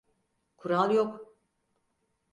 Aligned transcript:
Kural 0.57 0.91
yok. 0.91 1.13